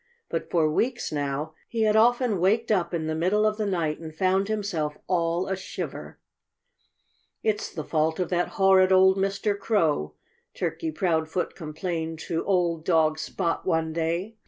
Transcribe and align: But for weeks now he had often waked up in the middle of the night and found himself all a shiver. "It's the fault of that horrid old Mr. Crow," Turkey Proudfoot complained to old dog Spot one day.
But 0.29 0.49
for 0.49 0.67
weeks 0.67 1.11
now 1.11 1.53
he 1.69 1.83
had 1.83 1.95
often 1.95 2.39
waked 2.39 2.71
up 2.71 2.91
in 2.91 3.05
the 3.05 3.13
middle 3.13 3.45
of 3.45 3.57
the 3.57 3.67
night 3.67 3.99
and 3.99 4.15
found 4.15 4.47
himself 4.47 4.97
all 5.05 5.47
a 5.47 5.55
shiver. 5.55 6.17
"It's 7.43 7.71
the 7.71 7.83
fault 7.83 8.19
of 8.19 8.29
that 8.29 8.47
horrid 8.57 8.91
old 8.91 9.15
Mr. 9.15 9.55
Crow," 9.55 10.15
Turkey 10.55 10.89
Proudfoot 10.89 11.53
complained 11.53 12.17
to 12.21 12.43
old 12.45 12.83
dog 12.83 13.19
Spot 13.19 13.63
one 13.63 13.93
day. 13.93 14.37